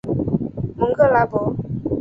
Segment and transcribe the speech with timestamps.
[0.77, 1.53] 蒙克拉博。